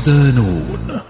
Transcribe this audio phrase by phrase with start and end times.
[0.00, 1.00] صدانون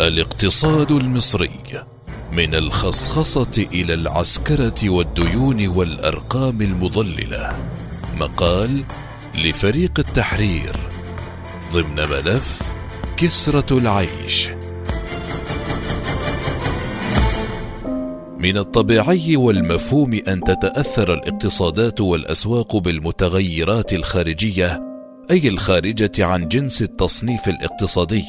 [0.00, 1.84] الاقتصاد المصري
[2.32, 7.56] من الخصخصة إلى العسكرة والديون والأرقام المضللة.
[8.16, 8.84] مقال
[9.34, 10.76] لفريق التحرير
[11.72, 12.62] ضمن ملف
[13.16, 14.48] كسرة العيش.
[18.38, 24.87] من الطبيعي والمفهوم أن تتأثر الاقتصادات والأسواق بالمتغيرات الخارجية
[25.30, 28.24] أي الخارجة عن جنس التصنيف الاقتصادي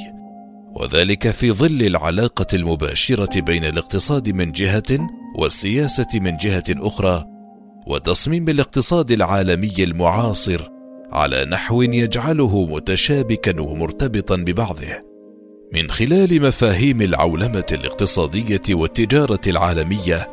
[0.75, 7.25] وذلك في ظل العلاقة المباشرة بين الاقتصاد من جهة والسياسة من جهة أخرى
[7.87, 10.69] وتصميم الاقتصاد العالمي المعاصر
[11.11, 15.09] على نحو يجعله متشابكا ومرتبطا ببعضه.
[15.73, 20.27] من خلال مفاهيم العولمة الاقتصادية والتجارة العالمية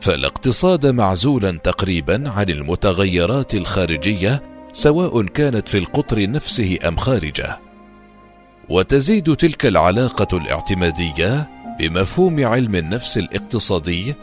[0.00, 7.58] فالاقتصاد معزولا تقريبا عن المتغيرات الخارجية سواء كانت في القطر نفسه أم خارجه.
[8.68, 14.14] وتزيد تلك العلاقة الاعتمادية بمفهوم علم النفس الاقتصادي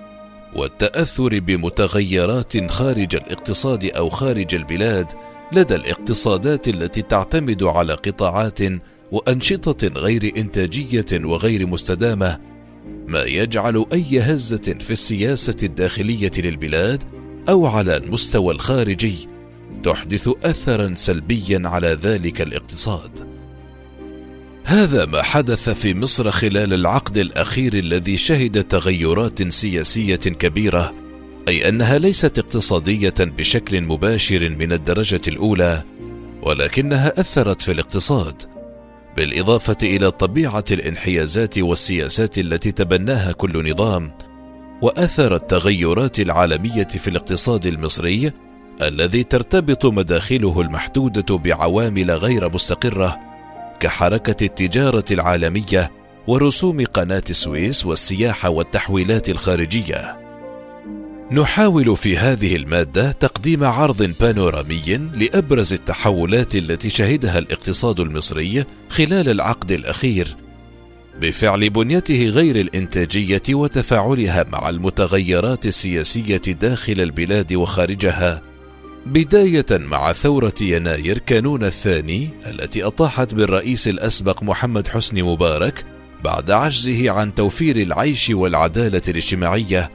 [0.56, 5.11] والتأثر بمتغيرات خارج الاقتصاد أو خارج البلاد
[5.52, 8.59] لدى الاقتصادات التي تعتمد على قطاعات
[9.11, 12.39] وأنشطة غير إنتاجية وغير مستدامة
[13.08, 17.03] ما يجعل أي هزة في السياسة الداخلية للبلاد
[17.50, 19.38] أو على المستوى الخارجي
[19.83, 23.30] تحدث اثرا سلبيا على ذلك الاقتصاد.
[24.63, 30.94] هذا ما حدث في مصر خلال العقد الأخير الذي شهد تغيرات سياسية كبيرة
[31.47, 35.83] أي أنها ليست اقتصادية بشكل مباشر من الدرجة الأولى
[36.44, 38.44] ولكنها أثرت في الاقتصاد
[39.17, 44.11] بالإضافة إلى طبيعة الانحيازات والسياسات التي تبناها كل نظام
[44.81, 48.31] وأثر التغيرات العالمية في الاقتصاد المصري
[48.81, 53.19] الذي ترتبط مداخله المحدودة بعوامل غير مستقرة
[53.79, 55.91] كحركة التجارة العالمية
[56.28, 60.19] ورسوم قناة السويس والسياحة والتحويلات الخارجية.
[61.31, 69.72] نحاول في هذه المادة تقديم عرض بانورامي لأبرز التحولات التي شهدها الاقتصاد المصري خلال العقد
[69.72, 70.35] الأخير
[71.22, 78.48] بفعل بنيته غير الإنتاجية وتفاعلها مع المتغيرات السياسية داخل البلاد وخارجها.
[79.05, 85.85] بداية مع ثورة يناير كانون الثاني التي أطاحت بالرئيس الأسبق محمد حسني مبارك
[86.23, 89.91] بعد عجزه عن توفير العيش والعدالة الاجتماعية.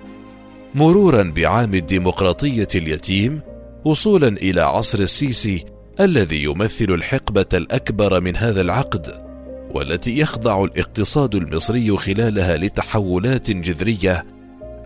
[0.75, 3.41] مرورا بعام الديمقراطية اليتيم
[3.85, 5.65] وصولا إلى عصر السيسي
[6.01, 9.25] الذي يمثل الحقبة الأكبر من هذا العقد
[9.71, 14.25] والتي يخضع الاقتصاد المصري خلالها لتحولات جذرية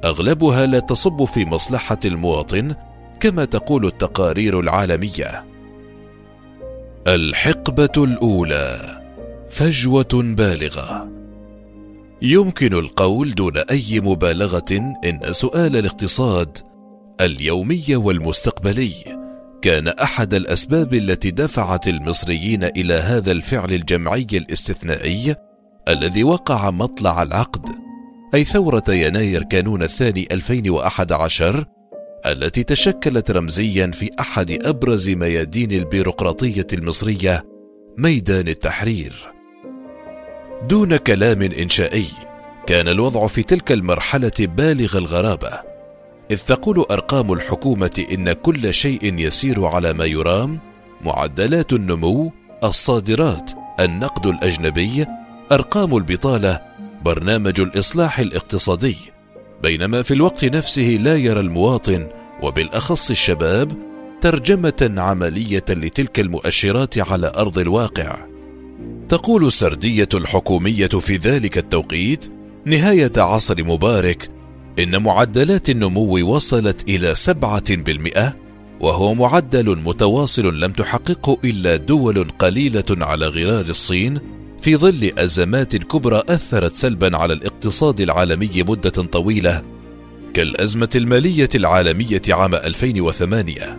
[0.04, 2.74] أغلبها لا تصب في مصلحة المواطن
[3.20, 5.44] كما تقول التقارير العالمية.
[7.06, 8.98] الحقبة الأولى
[9.48, 11.08] فجوة بالغة.
[12.22, 16.58] يمكن القول دون أي مبالغة إن سؤال الاقتصاد
[17.20, 18.92] اليومي والمستقبلي
[19.62, 25.36] كان أحد الأسباب التي دفعت المصريين إلى هذا الفعل الجمعي الاستثنائي
[25.88, 27.68] الذي وقع مطلع العقد
[28.34, 31.64] أي ثورة يناير كانون الثاني 2011
[32.26, 37.44] التي تشكلت رمزيا في أحد أبرز ميادين البيروقراطية المصرية
[37.96, 39.14] ميدان التحرير.
[40.68, 42.06] دون كلام إنشائي
[42.66, 45.50] كان الوضع في تلك المرحلة بالغ الغرابة.
[46.30, 50.58] إذ تقول أرقام الحكومة إن كل شيء يسير على ما يرام
[51.00, 52.32] معدلات النمو
[52.64, 55.06] الصادرات النقد الأجنبي
[55.52, 56.60] أرقام البطالة
[57.04, 58.96] برنامج الإصلاح الاقتصادي.
[59.62, 62.09] بينما في الوقت نفسه لا يرى المواطن
[62.42, 63.72] وبالأخص الشباب
[64.21, 68.27] ترجمة عملية لتلك المؤشرات على أرض الواقع.
[69.09, 72.30] تقول السردية الحكومية في ذلك التوقيت
[72.65, 74.28] نهاية عصر مبارك
[74.78, 78.36] إن معدلات النمو وصلت إلى سبعة بالمئة
[78.80, 84.18] وهو معدل متواصل لم تحققه إلا دول قليلة على غرار الصين
[84.60, 89.63] في ظل أزمات كبرى أثرت سلبا على الاقتصاد العالمي مدة طويلة
[90.34, 93.78] كالأزمة المالية العالمية عام 2008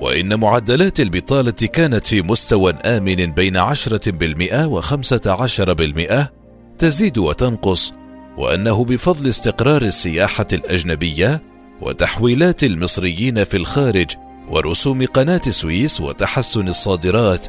[0.00, 6.32] وإن معدلات البطالة كانت في مستوى آمن بين عشرة بالمئة وخمسة عشر بالمئة
[6.78, 7.92] تزيد وتنقص
[8.38, 11.42] وأنه بفضل استقرار السياحة الأجنبية
[11.82, 14.10] وتحويلات المصريين في الخارج
[14.48, 17.46] ورسوم قناة السويس وتحسن الصادرات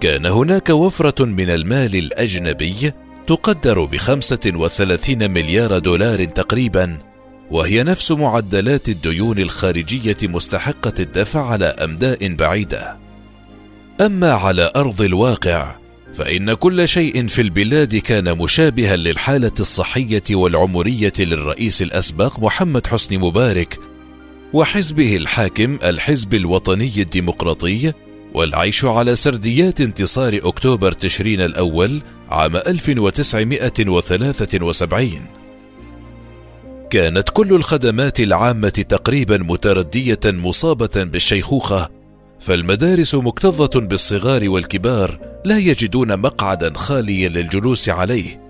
[0.00, 2.92] كان هناك وفرة من المال الأجنبي
[3.26, 6.98] تقدر بخمسة وثلاثين مليار دولار تقريبا
[7.50, 12.96] وهي نفس معدلات الديون الخارجية مستحقة الدفع على أمداء بعيدة.
[14.00, 15.76] أما على أرض الواقع
[16.14, 23.78] فإن كل شيء في البلاد كان مشابها للحالة الصحية والعمرية للرئيس الاسبق محمد حسني مبارك
[24.52, 27.92] وحزبه الحاكم الحزب الوطني الديمقراطي
[28.36, 35.10] والعيش على سرديات انتصار أكتوبر تشرين الأول عام 1973
[36.90, 41.90] كانت كل الخدمات العامة تقريبا متردية مصابة بالشيخوخة
[42.40, 48.40] فالمدارس مكتظة بالصغار والكبار لا يجدون مقعدا خاليا للجلوس عليه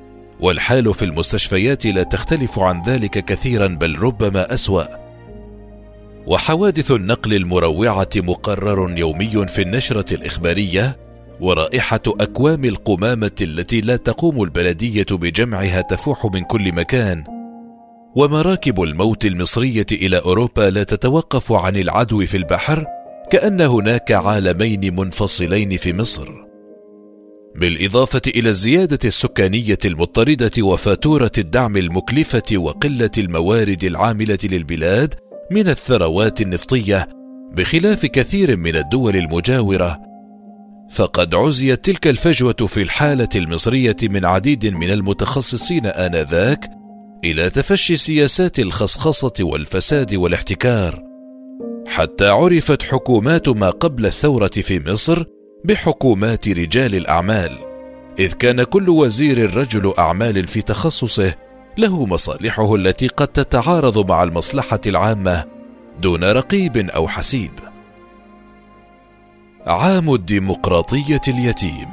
[0.41, 5.06] والحال في المستشفيات لا تختلف عن ذلك كثيرا بل ربما أسوأ.
[6.27, 10.97] وحوادث النقل المروعة مقرر يومي في النشرة الإخبارية
[11.41, 17.25] ورائحة أكوام القمامة التي لا تقوم البلدية بجمعها تفوح من كل مكان.
[18.17, 22.87] ومراكب الموت المصرية إلى أوروبا لا تتوقف عن العدو في البحر
[23.31, 26.29] كأن هناك عالمين منفصلين في مصر.
[27.57, 35.15] بالإضافة إلى الزيادة السكانية المضطردة وفاتورة الدعم المكلفة وقلة الموارد العاملة للبلاد
[35.51, 37.09] من الثروات النفطية
[37.53, 40.01] بخلاف كثير من الدول المجاورة
[40.91, 46.71] فقد عزيت تلك الفجوة في الحالة المصرية من عديد من المتخصصين آنذاك
[47.25, 51.03] إلى تفشي سياسات الخصخصة والفساد والاحتكار.
[51.89, 55.25] حتى عرفت حكومات ما قبل الثورة في مصر
[55.65, 57.51] بحكومات رجال الأعمال
[58.19, 61.35] إذ كان كل وزير رجل أعمال في تخصصه
[61.79, 65.45] له مصالحه التي قد تتعارض مع المصلحة العامة
[66.01, 67.53] دون رقيب أو حسيب.
[69.67, 71.89] عام الديمقراطية اليتيم.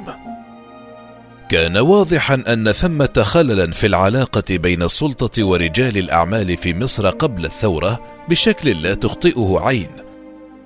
[1.48, 8.00] كان واضحا أن ثمة خللا في العلاقة بين السلطة ورجال الأعمال في مصر قبل الثورة
[8.28, 9.90] بشكل لا تخطئه عين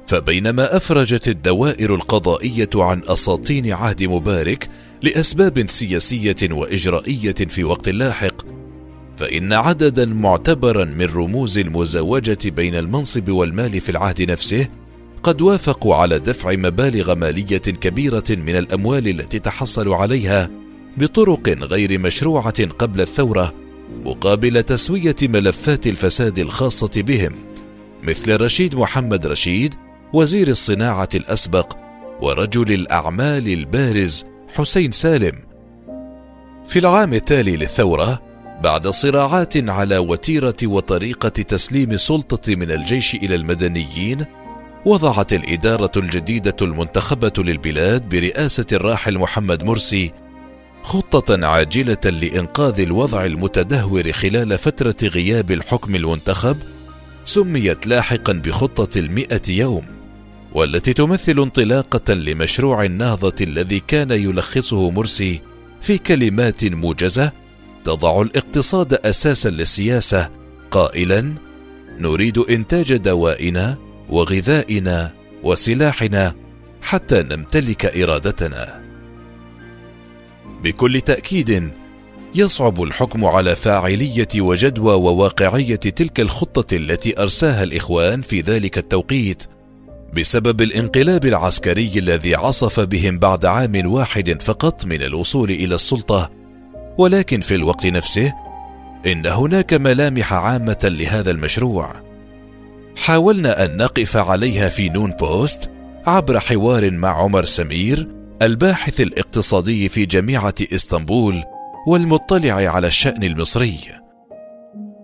[0.07, 4.69] فبينما أفرجت الدوائر القضائية عن أساطين عهد مبارك
[5.03, 8.58] لأسباب سياسية وإجرائية في وقت لاحق
[9.19, 14.69] فإن عددا معتبرا من رموز المزاوجه بين المنصب والمال في العهد نفسه
[15.23, 20.51] قد وافقوا على دفع مبالغ مالية كبيرة من الأموال التي تحصلوا عليها
[20.97, 23.55] بطرق غير مشروعة قبل الثورة
[24.05, 27.33] مقابل تسوية ملفات الفساد الخاصة بهم
[28.03, 29.75] مثل رشيد محمد رشيد
[30.13, 31.77] وزير الصناعة الأسبق
[32.23, 35.33] ورجل الأعمال البارز حسين سالم.
[36.67, 38.28] في العام التالي للثورة
[38.63, 44.25] بعد صراعات على وتيرة وطريقة تسليم السلطه من الجيش إلى المدنيين
[44.85, 50.13] وضعت الإدارة الجديدة المنتخبة للبلاد برئاسة الراحل محمد مرسي
[50.83, 56.57] خطة عاجلة لإنقاذ الوضع المتدهور خلال فترة غياب الحكم المنتخب
[57.25, 59.85] سميت لاحقا بخطة المئة يوم
[60.53, 65.41] والتي تمثل انطلاقة لمشروع النهضة الذي كان يلخصه مرسي
[65.81, 67.33] في كلمات موجزة
[67.89, 70.31] تضع الاقتصاد أساسا للسياسة.
[70.71, 71.35] قائلا
[71.99, 73.79] نريد إنتاج دوائنا
[74.11, 76.35] وغذائنا وسلاحنا
[76.83, 78.83] حتى نمتلك إرادتنا.
[80.63, 81.71] بكل تأكيد
[82.35, 89.43] يصعب الحكم على فاعلية وجدوى وواقعية تلك الخطة التي أرساها الإخوان في ذلك التوقيت
[90.17, 96.38] بسبب الانقلاب العسكري الذي عصف بهم بعد عام واحد فقط من الوصول إلى السلطة.
[96.99, 98.35] ولكن في الوقت نفسه
[99.07, 102.03] إن هناك ملامح عامة لهذا المشروع.
[102.97, 105.71] حاولنا أن نقف عليها في نون بوست
[106.07, 108.09] عبر حوار مع عمر سمير
[108.43, 111.43] الباحث الاقتصادي في جامعة إسطنبول
[111.87, 113.79] والمطلع على الشأن المصري.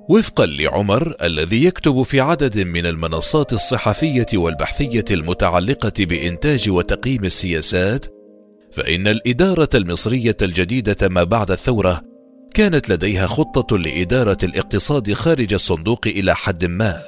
[0.09, 8.07] وفقا لعمر الذي يكتب في عدد من المنصات الصحفية والبحثية المتعلقة بإنتاج وتقييم السياسات
[8.75, 12.01] فإن الإدارة المصرية الجديدة ما بعد الثورة
[12.55, 17.03] كانت لديها خطة لإدارة الاقتصاد خارج الصندوق إلى حد ما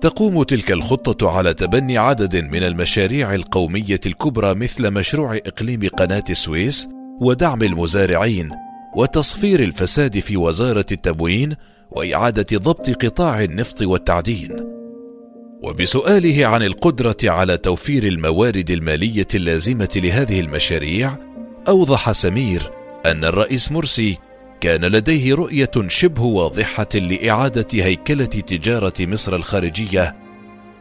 [0.00, 6.88] تقوم تلك الخطة على تبني عدد من المشاريع القومية الكبرى مثل مشروع إقليم قناة السويس
[7.20, 8.50] ودعم المزارعين
[8.96, 11.56] وتصفير الفساد في وزارة التموين
[11.90, 14.81] وإعادة ضبط قطاع النفط والتعدين.
[15.62, 21.16] وبسؤاله عن القدرة على توفير الموارد المالية اللازمة لهذه المشاريع،
[21.68, 22.70] أوضح سمير
[23.06, 24.18] أن الرئيس مرسي
[24.60, 30.16] كان لديه رؤية شبه واضحة لإعادة هيكلة تجارة مصر الخارجية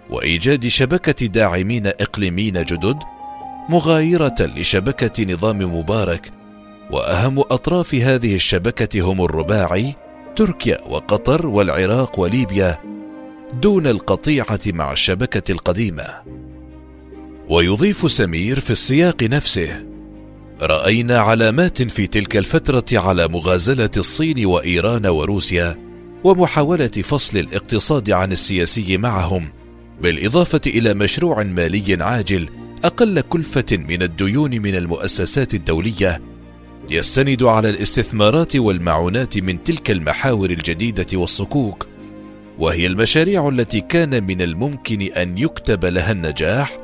[0.10, 2.98] وإيجاد شبكة داعمين إقليميين جدد
[3.70, 6.32] مغايرة لشبكة نظام مبارك
[6.92, 9.96] وأهم أطراف هذه الشبكة هم الرباعي
[10.36, 12.78] تركيا وقطر والعراق وليبيا
[13.53, 16.05] دون القطيعة مع الشبكة القديمة.
[17.50, 19.86] ويضيف سمير في السياق نفسه
[20.62, 25.77] رأينا علامات في تلك الفترة على مغازلة الصين وإيران وروسيا
[26.24, 29.50] ومحاولة فصل الاقتصاد عن السياسي معهم
[30.01, 32.50] بالإضافة إلى مشروع مالي عاجل
[32.84, 36.22] أقل كلفة من الديون من المؤسسات الدولية
[36.91, 41.91] يستند على الاستثمارات والمعونات من تلك المحاور الجديدة والصكوك.
[42.62, 46.77] وهي المشاريع التي كان من الممكن أن يكتب لها النجاح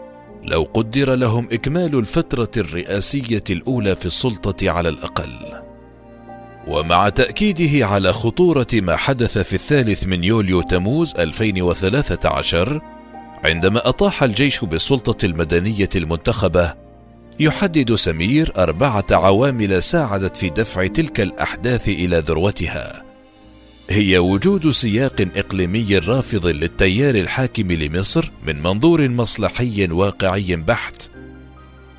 [0.44, 5.62] لو قدر لهم إكمال الفترة الرئاسية الأولى في السلطة على الأقل.
[6.68, 12.82] ومع تأكيده على خطورة ما حدث في الثالث من يوليو تموز 2013
[13.44, 16.74] عندما أطاح الجيش بالسلطة المدنية المنتخبة
[17.40, 23.07] يحدد سمير أربعة عوامل ساعدت في دفع تلك الأحداث إلى ذروتها.
[23.90, 31.10] هي وجود سياق إقليمي رافض للتيار الحاكم لمصر من منظور مصلحي واقعي بحت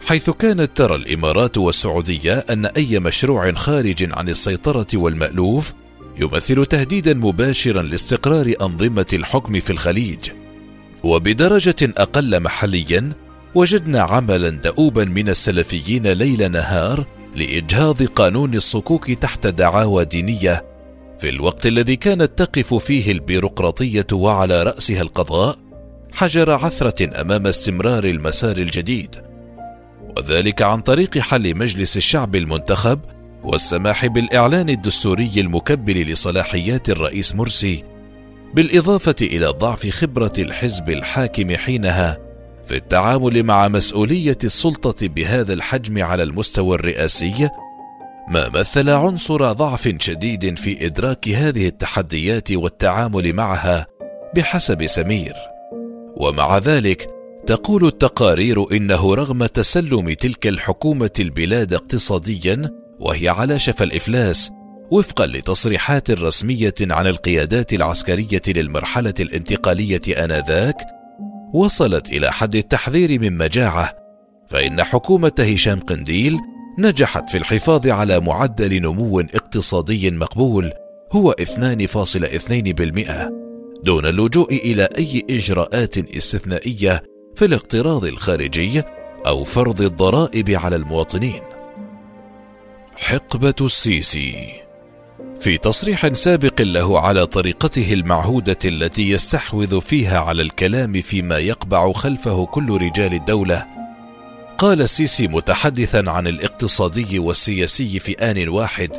[0.07, 5.75] حيث كانت ترى الإمارات والسعودية أن أي مشروع خارج عن السيطرة والمألوف
[6.21, 10.30] يمثل تهديدا مباشرا لاستقرار أنظمة الحكم في الخليج.
[11.04, 13.12] وبدرجة أقل محليا
[13.54, 20.64] وجدنا عملا دؤوبا من السلفيين ليل نهار لإجهاض قانون الصكوك تحت دعاوى دينية
[21.18, 25.58] في الوقت الذي كانت تقف فيه البيروقراطية وعلى رأسها القضاء
[26.12, 29.16] حجر عثرة أمام استمرار المسار الجديد.
[30.16, 33.00] وذلك عن طريق حل مجلس الشعب المنتخب
[33.44, 37.84] والسماح بالإعلان الدستوري المكبل لصلاحيات الرئيس مرسي
[38.54, 42.18] بالإضافة إلى ضعف خبرة الحزب الحاكم حينها
[42.66, 47.50] في التعامل مع مسؤولية السلطة بهذا الحجم على المستوى الرئاسي
[48.30, 53.87] ما مثل عنصر ضعف شديد في إدراك هذه التحديات والتعامل معها
[54.37, 55.35] بحسب سمير.
[56.16, 57.11] ومع ذلك
[57.47, 62.70] تقول التقارير إنه رغم تسلم تلك الحكومة البلاد اقتصاديا
[63.00, 64.50] وهي على شفا الإفلاس
[64.90, 70.76] وفقا لتصريحات رسمية عن القيادات العسكرية للمرحلة الانتقالية آنذاك
[71.54, 73.94] وصلت إلى حد التحذير من مجاعة
[74.49, 76.38] فإن حكومة هشام قنديل
[76.78, 80.73] نجحت في الحفاظ على معدل نمو اقتصادي مقبول
[81.12, 83.30] هو 2.2%
[83.85, 87.02] دون اللجوء إلى أي إجراءات استثنائية
[87.35, 88.82] في الاقتراض الخارجي
[89.26, 91.42] أو فرض الضرائب على المواطنين.
[92.97, 94.62] حقبة السيسي.
[95.40, 102.47] في تصريح سابق له على طريقته المعهودة التي يستحوذ فيها على الكلام فيما يقبع خلفه
[102.47, 103.66] كل رجال الدولة
[104.59, 108.91] قال السيسي متحدثا عن الاقتصادي والسياسي في آن واحد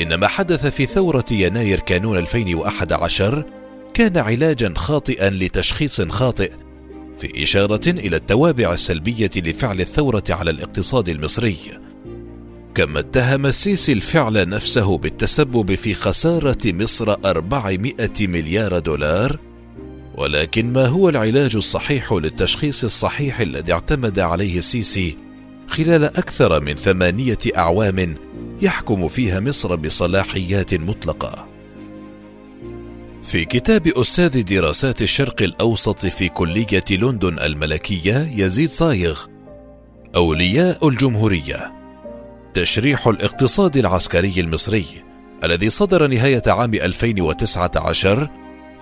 [0.00, 3.44] إن ما حدث في ثورة يناير كانون 2011
[3.94, 6.52] كان علاجا خاطئا لتشخيص خاطئ
[7.18, 11.56] في إشارة إلى التوابع السلبية لفعل الثورة على الاقتصاد المصري.
[12.74, 19.38] كما اتهم السيسي الفعل نفسه بالتسبب في خسارة مصر 400 مليار دولار
[20.16, 25.16] ولكن ما هو العلاج الصحيح للتشخيص الصحيح الذي اعتمد عليه السيسي
[25.66, 28.14] خلال أكثر من ثمانية أعوام
[28.62, 31.48] يحكم فيها مصر بصلاحيات مطلقة؟
[33.22, 39.26] في كتاب أستاذ دراسات الشرق الأوسط في كلية لندن الملكية يزيد صايغ
[40.16, 41.72] أولياء الجمهورية
[42.54, 44.84] تشريح الاقتصاد العسكري المصري
[45.44, 48.30] الذي صدر نهاية عام 2019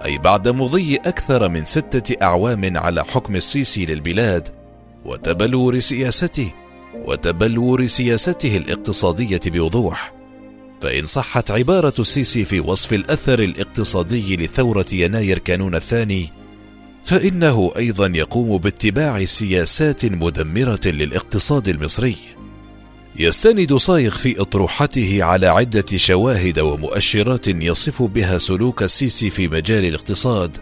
[0.04, 4.48] أي بعد مضي أكثر من ستة أعوام على حكم السيسي للبلاد
[5.04, 6.52] وتبلور سياسته
[6.94, 10.14] وتبلور سياسته الاقتصادية بوضوح.
[10.80, 16.28] فإن صحت عبارة السيسي في وصف الأثر الاقتصادي لثورة يناير كانون الثاني
[17.02, 22.16] فإنه أيضا يقوم باتباع سياسات مدمرة للاقتصاد المصري.
[23.18, 30.56] يستند صايغ في أطروحته على عدة شواهد ومؤشرات يصف بها سلوك السيسي في مجال الاقتصاد.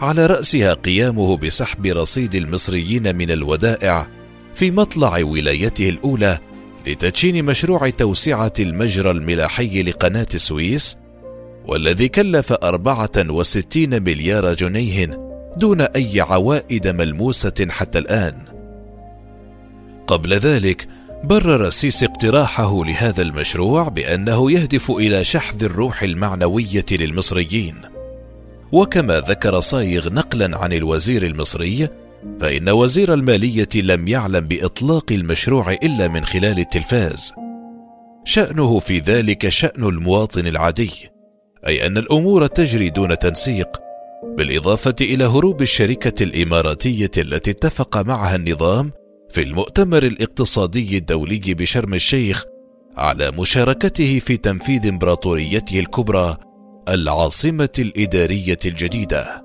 [0.00, 4.06] على رأسها قيامه بسحب رصيد المصريين من الودائع
[4.54, 6.38] في مطلع ولايته الأولى
[6.86, 10.98] لتدشين مشروع توسعة المجرى الملاحي لقناة السويس
[11.66, 15.10] والذي كلف 64 مليار جنيه
[15.56, 18.56] دون أي عوائد ملموسة حتى الآن.
[20.06, 20.88] قبل ذلك
[21.26, 27.74] برر السيسي اقتراحه لهذا المشروع بأنه يهدف إلى شحذ الروح المعنوية للمصريين.
[28.72, 31.88] وكما ذكر صايغ نقلا عن الوزير المصري
[32.40, 37.32] فإن وزير المالية لم يعلم بإطلاق المشروع إلا من خلال التلفاز.
[38.24, 40.90] شأنه في ذلك شأن المواطن العادي
[41.66, 43.68] أي أن الأمور تجري دون تنسيق
[44.36, 48.92] بالإضافة إلى هروب الشركة الإماراتية التي اتفق معها النظام
[49.30, 52.44] في المؤتمر الاقتصادي الدولي بشرم الشيخ
[52.96, 56.36] على مشاركته في تنفيذ إمبراطوريته الكبرى
[56.88, 59.44] العاصمة الإدارية الجديدة.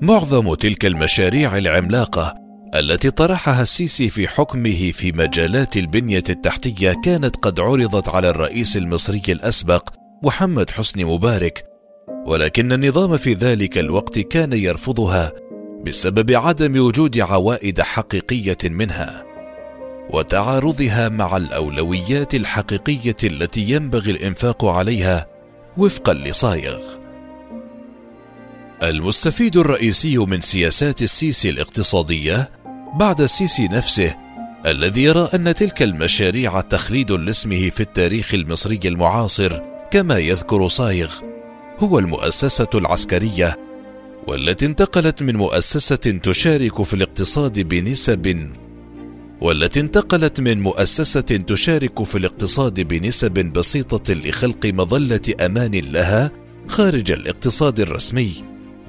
[0.00, 2.34] معظم تلك المشاريع العملاقة
[2.74, 9.22] التي طرحها السيسي في حكمه في مجالات البنية التحتية كانت قد عرضت على الرئيس المصري
[9.28, 9.88] الأسبق
[10.24, 11.64] محمد حسني مبارك
[12.26, 15.32] ولكن النظام في ذلك الوقت كان يرفضها
[15.86, 19.24] بسبب عدم وجود عوائد حقيقية منها
[20.10, 25.26] وتعارضها مع الأولويات الحقيقية التي ينبغي الإنفاق عليها
[25.76, 26.80] وفقا لصايغ.
[28.82, 32.50] المستفيد الرئيسي من سياسات السيسي الاقتصادية
[32.94, 34.14] بعد السيسي نفسه
[34.66, 39.60] الذي يرى أن تلك المشاريع تخليد لاسمه في التاريخ المصري المعاصر
[39.90, 41.12] كما يذكر صايغ
[41.78, 43.58] هو المؤسسة العسكرية
[44.26, 48.50] والتي انتقلت من مؤسسة تشارك في الاقتصاد بنسب
[49.40, 56.30] والتي انتقلت من مؤسسة تشارك في الاقتصاد بنسب بسيطة لخلق مظلة أمان لها
[56.68, 58.32] خارج الاقتصاد الرسمي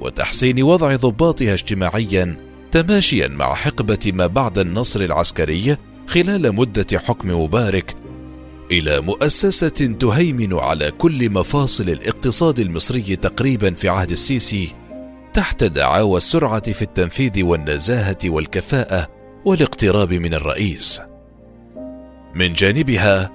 [0.02, 2.38] وتحسين وضع ضباطها اجتماعيا
[2.72, 5.78] تماشيا مع حقبة ما بعد النصر العسكري
[6.08, 7.96] خلال مدة حكم مبارك
[8.72, 14.85] إلى مؤسسة تهيمن على كل مفاصل الاقتصاد المصري تقريبا في عهد السيسي.
[15.36, 19.08] تحت دعاوى السرعه في التنفيذ والنزاهة والكفاءة
[19.46, 21.02] والاقتراب من الرئيس.
[22.36, 23.32] من جانبها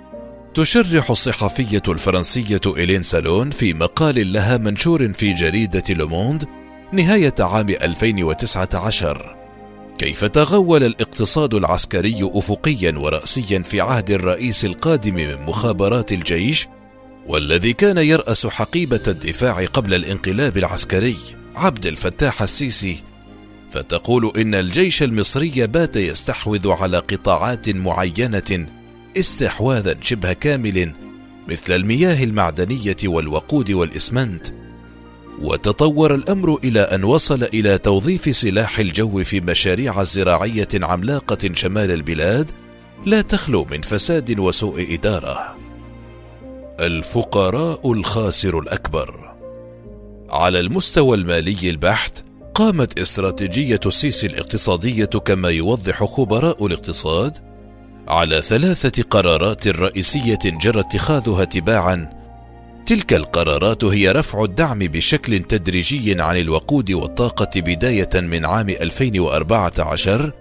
[0.54, 6.44] تشرح الصحفية الفرنسية إلين سالون في مقال لها منشور في جريدة لوموند
[6.92, 9.36] نهاية عام 2019
[9.98, 16.68] كيف تغول الاقتصاد العسكري أفقيا ورأسيا في عهد الرئيس القادم من مخابرات الجيش
[17.26, 23.02] والذي كان يرأس حقيبة الدفاع قبل الانقلاب العسكري؟ عبد الفتاح السيسي
[23.70, 28.66] فتقول إن الجيش المصري بات يستحوذ على قطاعات معينة
[29.16, 30.92] استحواذا شبه كامل
[31.48, 34.46] مثل المياه المعدنية والوقود والإسمنت.
[35.40, 42.50] وتطور الأمر إلى أن وصل إلى توظيف سلاح الجو في مشاريع زراعيه عملاقة شمال البلاد
[43.06, 45.56] لا تخلو من فساد وسوء إدارة.
[46.80, 49.29] الفقراء الخاسر الأكبر.
[50.32, 57.38] على المستوى المالي البحت قامت استراتيجية السيسي الاقتصادية كما يوضح خبراء الاقتصاد
[58.08, 62.20] على ثلاثة قرارات رئيسية جرى اتخاذها تباعا.
[62.86, 70.32] تلك القرارات هي رفع الدعم بشكل تدريجي عن الوقود والطاقة بداية من عام 2014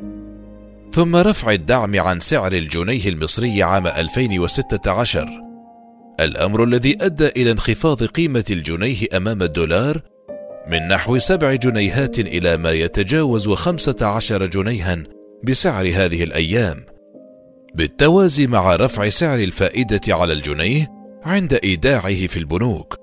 [0.91, 5.48] ثم رفع الدعم عن سعر الجنيه المصري عام 2016
[6.19, 10.01] الأمر الذي أدى إلى انخفاض قيمة الجنيه أمام الدولار
[10.67, 15.03] من نحو سبع جنيهات إلى ما يتجاوز خمسة عشر جنيها
[15.43, 16.85] بسعر هذه الأيام.
[17.75, 20.87] بالتوازي مع رفع سعر الفائدة على الجنيه
[21.23, 22.95] عند إيداعه في البنوك.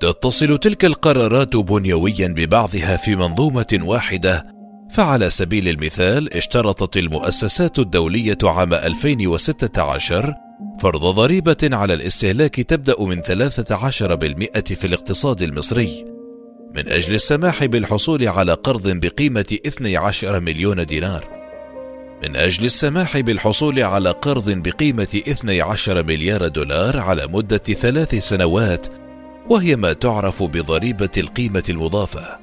[0.00, 4.46] تتصل تلك القرارات بنيويا ببعضها في منظومة واحدة
[4.90, 10.34] فعلى سبيل المثال اشترطت المؤسسات الدولية عام 2016
[10.78, 13.28] فرض ضريبة على الاستهلاك تبدأ من 13%
[14.74, 16.04] في الاقتصاد المصري
[16.74, 21.36] من أجل السماح بالحصول على قرض بقيمة 12 مليون دينار
[22.22, 28.86] من أجل السماح بالحصول على قرض بقيمة 12 مليار دولار على مدة ثلاث سنوات
[29.48, 32.38] وهي ما تعرف بضريبة القيمة المضافة.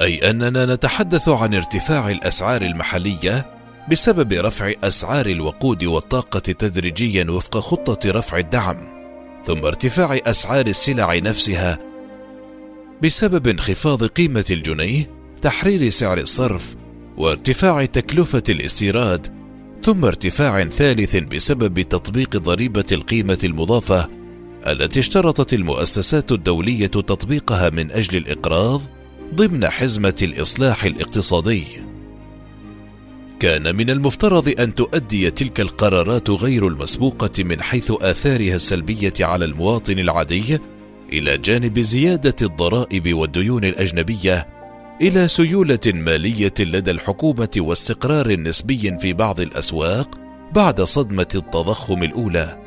[0.00, 3.55] أي أننا نتحدث عن ارتفاع الأسعار المحلية
[3.90, 8.76] بسبب رفع أسعار الوقود والطاقة تدريجيا وفق خطة رفع الدعم
[9.44, 11.78] ثم ارتفاع أسعار السلع نفسها
[13.02, 15.10] بسبب انخفاض قيمة الجنيه،
[15.42, 16.76] تحرير سعر الصرف،
[17.16, 19.26] وارتفاع تكلفة الاستيراد،
[19.82, 24.08] ثم ارتفاع ثالث بسبب تطبيق ضريبة القيمة المضافة
[24.66, 28.82] التي اشترطت المؤسسات الدولية تطبيقها من أجل الإقراض
[29.34, 31.85] ضمن حزمة الإصلاح الاقتصادي.
[33.40, 39.98] كان من المفترض أن تؤدي تلك القرارات غير المسبوقة من حيث آثارها السلبية على المواطن
[39.98, 40.58] العادي
[41.12, 44.48] إلى جانب زيادة الضرائب والديون الأجنبية
[45.00, 50.18] إلى سيولة مالية لدى الحكومة واستقرار نسبي في بعض الأسواق
[50.54, 52.62] بعد صدمة التضخم الأولى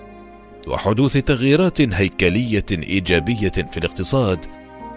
[0.67, 4.45] وحدوث تغييرات هيكلية إيجابية في الاقتصاد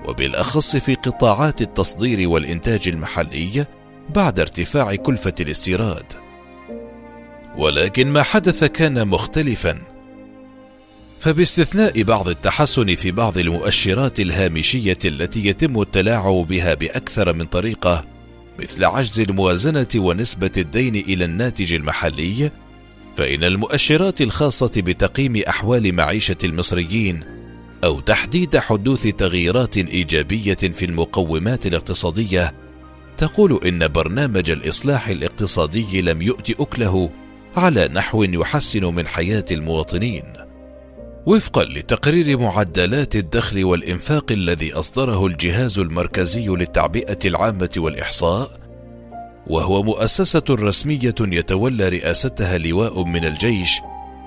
[0.09, 3.67] وبالأخص في قطاعات التصدير والإنتاج المحلي
[4.13, 6.05] بعد ارتفاع كلفة الاستيراد.
[7.57, 9.79] ولكن ما حدث كان مختلفا.
[11.19, 18.05] فباستثناء بعض التحسن في بعض المؤشرات الهامشية التي يتم التلاعب بها بأكثر من طريقة
[18.59, 22.51] مثل عجز الموازنة ونسبة الدين إلى الناتج المحلي،
[23.17, 27.21] فإن المؤشرات الخاصة بتقييم أحوال معيشة المصريين
[27.85, 32.62] أو تحديد حدوث تغييرات إيجابية في المقومات الاقتصادية
[33.17, 37.11] تقول إن برنامج الإصلاح الاقتصادي لم يؤت أكله
[37.57, 40.25] على نحو يحسن من حياة المواطنين.
[41.27, 48.61] وفقا لتقرير معدلات الدخل والإنفاق الذي أصدره الجهاز المركزي للتعبئة العامة والإحصاء،
[49.47, 53.81] وهو مؤسسة رسمية يتولى رئاستها لواء من الجيش،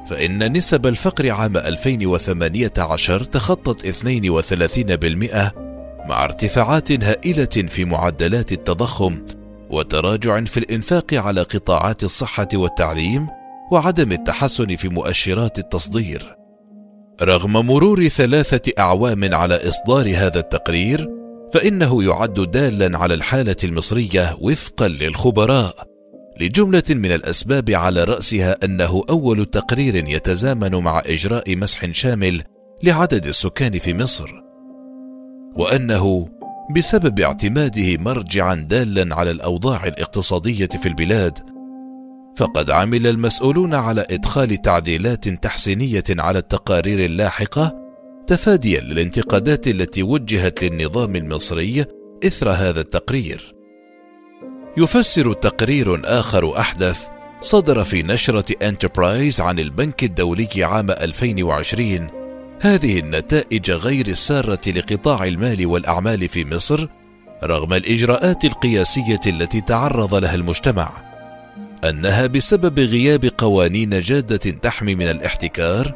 [0.09, 5.64] فإن نسب الفقر عام 2018 تخطت 32%
[6.09, 9.25] مع ارتفاعات هائلة في معدلات التضخم
[9.69, 13.27] وتراجع في الإنفاق على قطاعات الصحة والتعليم
[13.71, 16.35] وعدم التحسن في مؤشرات التصدير.
[17.21, 21.09] رغم مرور ثلاثة أعوام على إصدار هذا التقرير
[21.53, 25.73] فإنه يعد دالا على الحالة المصرية وفقا للخبراء
[26.39, 32.43] لجملة من الأسباب على رأسها أنه أول تقرير يتزامن مع إجراء مسح شامل
[32.83, 34.44] لعدد السكان في مصر.
[35.55, 36.29] وأنه
[36.75, 41.55] بسبب اعتماده مرجعا دالا على الأوضاع الاقتصادية في البلاد
[42.37, 47.85] فقد عمل المسؤولون على إدخال تعديلات تحسينية على التقارير اللاحقة
[48.27, 51.85] تفاديا للانتقادات التي وجهت للنظام المصري
[52.25, 53.55] إثر هذا التقرير.
[54.77, 57.07] يفسر تقرير آخر أحدث
[57.41, 62.24] صدر في نشرة انتربرايز عن البنك الدولي عام 2020
[62.65, 66.87] هذه النتائج غير السارة لقطاع المال والأعمال في مصر
[67.43, 70.91] رغم الإجراءات القياسية التي تعرض لها المجتمع
[71.83, 75.93] أنها بسبب غياب قوانين جادة تحمي من الاحتكار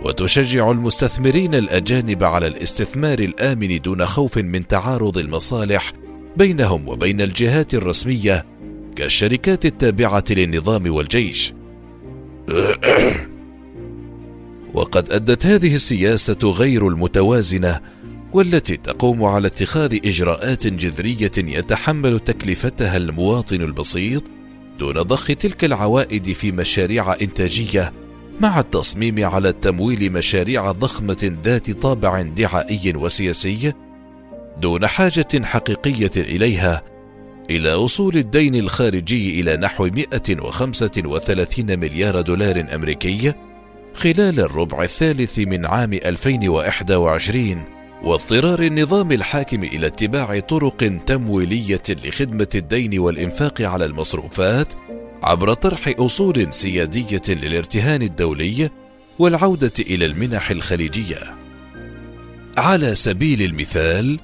[0.00, 5.92] وتشجع المستثمرين الأجانب على الاستثمار الآمن دون خوف من تعارض المصالح
[6.36, 8.44] بينهم وبين الجهات الرسمية
[8.96, 11.52] كالشركات التابعة للنظام والجيش.
[14.74, 17.80] وقد أدت هذه السياسة غير المتوازنة
[18.32, 24.22] والتي تقوم على اتخاذ إجراءات جذرية يتحمل تكلفتها المواطن البسيط
[24.78, 27.92] دون ضخ تلك العوائد في مشاريع إنتاجية
[28.40, 33.72] مع التصميم على تمويل مشاريع ضخمة ذات طابع دعائي وسياسي
[34.60, 36.82] دون حاجة حقيقية إليها
[37.50, 43.34] إلى وصول الدين الخارجي إلى نحو 135 مليار دولار أمريكي
[43.98, 47.64] خلال الربع الثالث من عام 2021
[48.02, 54.72] واضطرار النظام الحاكم إلى اتباع طرق تمويلية لخدمة الدين والإنفاق على المصروفات
[55.22, 58.70] عبر طرح أصول سيادية للارتهان الدولي
[59.18, 61.36] والعودة إلى المنح الخليجية.
[62.58, 64.18] على سبيل المثال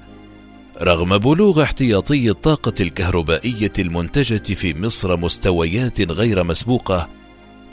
[0.82, 7.23] رغم بلوغ احتياطي الطاقة الكهربائية المنتجة في مصر مستويات غير مسبوقة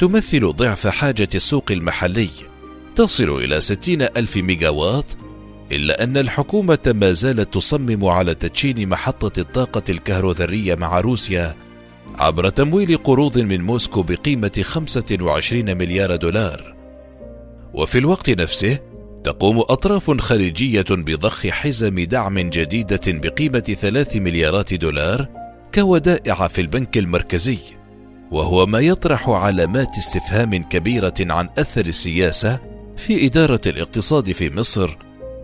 [0.02, 2.30] تمثل ضعف حاجة السوق المحلي
[2.96, 5.14] تصل إلى ستين ألف ميجاوات
[5.72, 11.56] إلا أن الحكومة ما زالت تصمم على تدشين محطة الطاقة الكهروذرية مع روسيا
[12.20, 16.76] عبر تمويل قروض من موسكو بقيمة 25 مليار دولار.
[17.74, 18.80] وفي الوقت نفسه
[19.24, 25.28] تقوم أطراف خليجية بضخ حزم دعم جديدة بقيمة 3 مليارات دولار
[25.76, 27.81] كودائع في البنك المركزي
[28.32, 32.60] وهو ما يطرح علامات استفهام كبيرة عن أثر السياسة
[32.98, 34.98] في إدارة الاقتصاد في مصر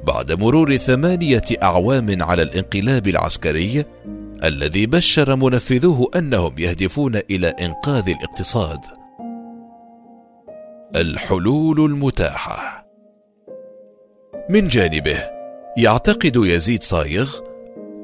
[0.04, 3.86] بعد مرور ثمانية أعوام على الانقلاب العسكري
[4.44, 8.80] الذي بشر منفذوه أنهم يهدفون إلى إنقاذ الاقتصاد.
[10.96, 12.88] الحلول المتاحة.
[14.50, 15.24] من جانبه
[15.78, 17.40] يعتقد يزيد صايغ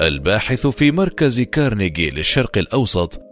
[0.02, 3.22] الباحث في مركز كارنيجي للشرق الأوسط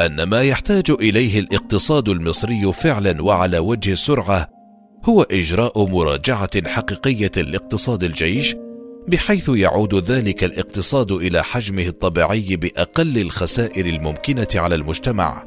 [0.00, 4.48] أن ما يحتاج إليه الاقتصاد المصري فعلا وعلى وجه السرعة
[5.04, 8.56] هو إجراء مراجعة حقيقية لاقتصاد الجيش
[9.08, 15.44] بحيث يعود ذلك الاقتصاد إلى حجمه الطبيعي بأقل الخسائر الممكنة على المجتمع.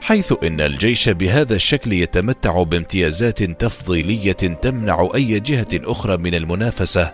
[0.00, 7.12] حيث إن الجيش بهذا الشكل يتمتع بامتيازات تفضيلية تمنع أي جهة أخرى من المنافسة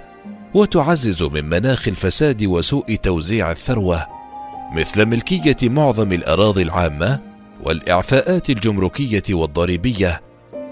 [0.54, 4.21] وتعزز من مناخ الفساد وسوء توزيع الثروة.
[4.74, 7.20] مثل ملكية معظم الأراضي العامة
[7.62, 10.20] والإعفاءات الجمركية والضريبية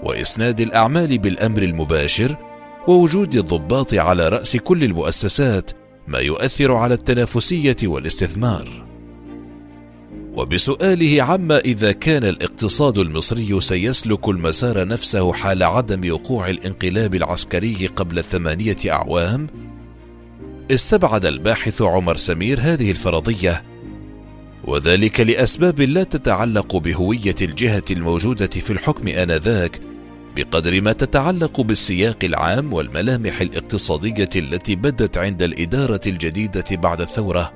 [0.03, 2.35] وإسناد الأعمال بالأمر المباشر
[2.87, 5.71] ووجود الضباط على رأس كل المؤسسات
[6.07, 8.91] ما يؤثر على التنافسية والاستثمار.
[10.33, 18.23] وبسؤاله عما إذا كان الاقتصاد المصري سيسلك المسار نفسه حال عدم وقوع الانقلاب العسكري قبل
[18.23, 19.47] ثمانيه أعوام
[20.71, 23.63] استبعد الباحث عمر سمير هذه الفرضية
[24.63, 29.79] وذلك لأسباب لا تتعلق بهوية الجهة الموجودة في الحكم آنذاك
[30.35, 37.53] بقدر ما تتعلق بالسياق العام والملامح الاقتصادية التي بدت عند الإدارة الجديدة بعد الثورة.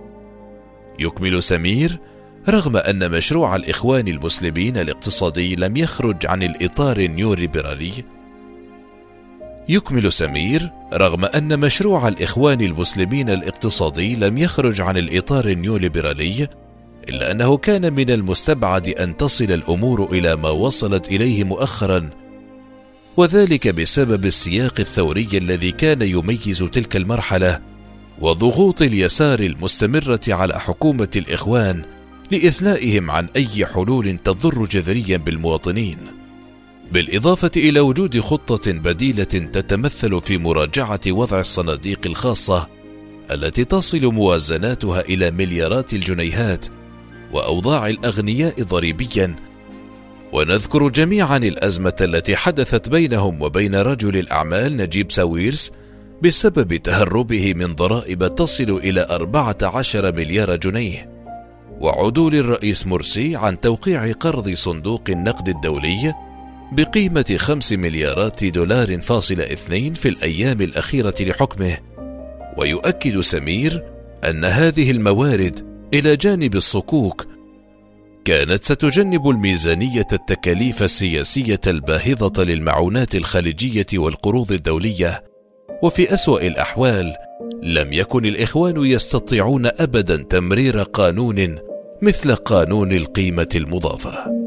[0.99, 1.99] يكمل سمير
[2.49, 8.03] رغم أن مشروع الإخوان المسلمين الاقتصادي لم يخرج عن الإطار النيوليبرالي.
[9.69, 16.47] يكمل سمير رغم أن مشروع الإخوان المسلمين الاقتصادي لم يخرج عن الإطار النيوليبرالي
[17.09, 22.09] إلا أنه كان من المستبعد أن تصل الأمور إلى ما وصلت إليه مؤخرا
[23.17, 27.61] وذلك بسبب السياق الثوري الذي كان يميز تلك المرحلة
[28.21, 31.85] وضغوط اليسار المستمرة على حكومة الإخوان
[32.31, 35.97] لإثنائهم عن أي حلول تضر جذريا بالمواطنين.
[36.91, 42.67] بالإضافة إلى وجود خطة بديلة تتمثل في مراجعة وضع الصناديق الخاصة
[43.31, 46.65] التي تصل موازناتها إلى مليارات الجنيهات
[47.35, 49.35] وأوضاع الأغنياء ضريبيا.
[50.33, 55.71] ونذكر جميعا الأزمة التي حدثت بينهم وبين رجل الأعمال نجيب ساويرس
[56.23, 61.09] بسبب تهربه من ضرائب تصل إلى 14 مليار جنيه.
[61.79, 66.13] وعدول الرئيس مرسي عن توقيع قرض صندوق النقد الدولي
[66.71, 71.77] بقيمة خمس مليارات دولار فاصل اثنين في الأيام الأخيرة لحكمه.
[72.57, 73.83] ويؤكد سمير
[74.23, 77.27] أن هذه الموارد إلى جانب الصكوك.
[78.25, 85.23] كانت ستجنب الميزانية التكاليف السياسية الباهظة للمعونات الخارجية والقروض الدولية.
[85.83, 87.15] وفي أسوأ الأحوال
[87.63, 91.55] لم يكن الإخوان يستطيعون أبدا تمرير قانون
[92.01, 94.44] مثل قانون القيمة المضافة.